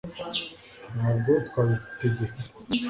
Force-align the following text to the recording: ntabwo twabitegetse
ntabwo 0.95 1.31
twabitegetse 1.47 2.43